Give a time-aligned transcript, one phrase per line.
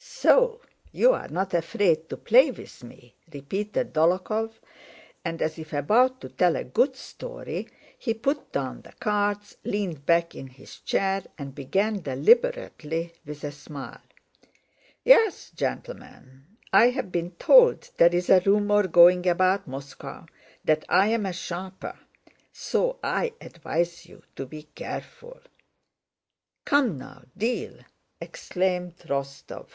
[0.00, 0.60] "So
[0.92, 4.52] you are not afraid to play with me?" repeated Dólokhov,
[5.24, 7.68] and as if about to tell a good story
[7.98, 13.52] he put down the cards, leaned back in his chair, and began deliberately with a
[13.52, 14.00] smile:
[15.04, 20.26] "Yes, gentlemen, I've been told there's a rumor going about Moscow
[20.64, 21.98] that I'm a sharper,
[22.52, 25.40] so I advise you to be careful."
[26.64, 27.78] "Come now, deal!"
[28.20, 29.68] exclaimed Rostóv.